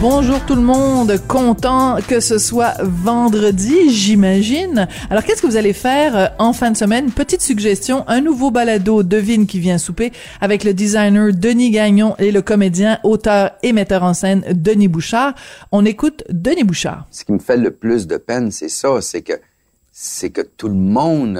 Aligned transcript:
Bonjour 0.00 0.40
tout 0.46 0.54
le 0.54 0.62
monde, 0.62 1.20
content 1.28 1.98
que 2.00 2.20
ce 2.20 2.38
soit 2.38 2.72
vendredi, 2.80 3.90
j'imagine. 3.90 4.88
Alors 5.10 5.22
qu'est-ce 5.24 5.42
que 5.42 5.46
vous 5.46 5.58
allez 5.58 5.74
faire 5.74 6.16
euh, 6.16 6.26
en 6.38 6.54
fin 6.54 6.70
de 6.70 6.76
semaine? 6.78 7.12
Petite 7.12 7.42
suggestion, 7.42 8.08
un 8.08 8.22
nouveau 8.22 8.50
balado 8.50 9.02
Devine 9.02 9.46
qui 9.46 9.60
vient 9.60 9.76
souper 9.76 10.10
avec 10.40 10.64
le 10.64 10.72
designer 10.72 11.34
Denis 11.34 11.70
Gagnon 11.70 12.14
et 12.18 12.32
le 12.32 12.40
comédien, 12.40 12.98
auteur 13.04 13.50
et 13.62 13.74
metteur 13.74 14.02
en 14.02 14.14
scène 14.14 14.42
Denis 14.50 14.88
Bouchard. 14.88 15.34
On 15.70 15.84
écoute 15.84 16.24
Denis 16.30 16.64
Bouchard. 16.64 17.06
Ce 17.10 17.22
qui 17.22 17.32
me 17.32 17.38
fait 17.38 17.58
le 17.58 17.70
plus 17.70 18.06
de 18.06 18.16
peine, 18.16 18.50
c'est 18.50 18.70
ça, 18.70 19.02
c'est 19.02 19.20
que 19.20 19.34
c'est 19.92 20.30
que 20.30 20.40
tout 20.40 20.68
le 20.68 20.74
monde, 20.76 21.38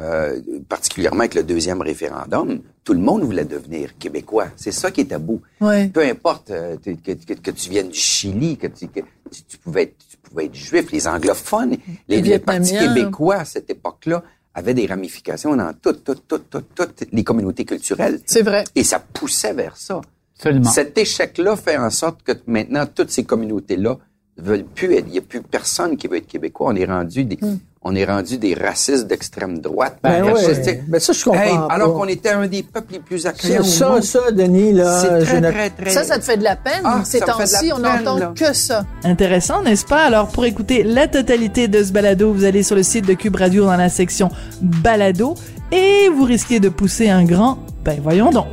euh, 0.00 0.40
particulièrement 0.68 1.20
avec 1.20 1.34
le 1.34 1.42
deuxième 1.42 1.80
référendum, 1.80 2.60
tout 2.84 2.92
le 2.92 3.00
monde 3.00 3.22
voulait 3.22 3.44
devenir 3.44 3.98
québécois. 3.98 4.48
C'est 4.56 4.72
ça 4.72 4.90
qui 4.90 5.02
est 5.02 5.06
tabou. 5.06 5.40
Ouais. 5.60 5.88
Peu 5.88 6.02
importe 6.02 6.50
euh, 6.50 6.76
que, 6.76 7.12
que, 7.12 7.34
que 7.34 7.50
tu 7.50 7.70
viennes 7.70 7.88
du 7.88 7.98
Chili, 7.98 8.56
que 8.56 8.68
tu, 8.68 8.88
que 8.88 9.00
tu, 9.30 9.42
tu 9.42 9.58
pouvais 9.58 9.82
être, 9.84 9.96
tu 10.10 10.16
pouvais 10.18 10.46
être 10.46 10.54
juif, 10.54 10.90
les 10.92 11.08
anglophones, 11.08 11.76
les, 12.08 12.22
les 12.22 12.38
partis 12.38 12.78
québécois 12.78 13.36
à 13.36 13.44
cette 13.44 13.68
époque-là 13.70 14.22
avaient 14.54 14.74
des 14.74 14.86
ramifications 14.86 15.54
dans 15.54 15.72
toutes, 15.72 16.02
toutes, 16.04 16.26
toutes, 16.26 16.50
toutes, 16.50 16.74
toutes 16.74 17.04
les 17.12 17.22
communautés 17.22 17.64
culturelles. 17.64 18.20
C'est 18.26 18.42
vrai. 18.42 18.64
Et 18.74 18.84
ça 18.84 18.98
poussait 18.98 19.52
vers 19.52 19.76
ça. 19.76 20.00
Absolument. 20.36 20.70
Cet 20.70 20.96
échec-là 20.96 21.56
fait 21.56 21.76
en 21.76 21.90
sorte 21.90 22.22
que 22.22 22.32
maintenant, 22.46 22.86
toutes 22.86 23.10
ces 23.10 23.24
communautés-là 23.24 23.98
veulent 24.36 24.64
plus 24.64 24.94
être. 24.94 25.06
Il 25.08 25.12
n'y 25.12 25.18
a 25.18 25.22
plus 25.22 25.42
personne 25.42 25.96
qui 25.96 26.06
veut 26.06 26.16
être 26.16 26.26
québécois. 26.28 26.68
On 26.72 26.76
est 26.76 26.84
rendu 26.86 27.24
des, 27.24 27.38
on 27.82 27.94
est 27.94 28.04
rendu 28.04 28.38
des 28.38 28.54
racistes 28.54 29.06
d'extrême 29.06 29.60
droite. 29.60 29.98
Ben 30.02 30.22
racistes- 30.24 30.80
Ben 30.88 31.00
ça, 31.00 31.12
je 31.12 31.24
comprends 31.24 31.40
Hey, 31.42 31.54
pas. 31.54 31.68
alors 31.70 31.94
qu'on 31.94 32.06
était 32.08 32.30
un 32.30 32.46
des 32.46 32.62
peuples 32.62 32.94
les 32.94 32.98
plus 32.98 33.24
accueillants 33.26 33.62
ça, 33.62 33.88
monde. 33.90 34.02
ça, 34.02 34.30
Denis, 34.32 34.72
là. 34.72 35.00
C'est 35.00 35.20
je 35.20 35.24
très, 35.26 35.40
ne- 35.40 35.50
très, 35.50 35.70
très... 35.70 35.90
Ça, 35.90 36.04
ça 36.04 36.18
te 36.18 36.24
fait 36.24 36.36
de 36.36 36.44
la 36.44 36.56
peine. 36.56 36.80
Ah, 36.84 37.02
Ces 37.04 37.20
temps-ci, 37.20 37.72
on 37.72 37.78
n'entend 37.78 38.32
que 38.34 38.52
ça. 38.52 38.84
Intéressant, 39.04 39.62
n'est-ce 39.62 39.84
pas? 39.86 40.02
Alors 40.02 40.28
pour 40.28 40.44
écouter 40.44 40.82
la 40.82 41.06
totalité 41.08 41.68
de 41.68 41.82
ce 41.82 41.92
balado, 41.92 42.32
vous 42.32 42.44
allez 42.44 42.62
sur 42.62 42.74
le 42.76 42.82
site 42.82 43.06
de 43.06 43.14
Cube 43.14 43.36
Radio 43.36 43.64
dans 43.64 43.76
la 43.76 43.88
section 43.88 44.28
balado 44.60 45.34
et 45.70 46.08
vous 46.08 46.24
risquez 46.24 46.60
de 46.60 46.68
pousser 46.68 47.08
un 47.08 47.24
grand 47.24 47.58
ben 47.84 47.98
voyons 48.02 48.30
donc. 48.30 48.46